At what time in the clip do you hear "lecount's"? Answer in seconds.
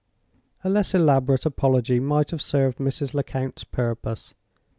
3.13-3.63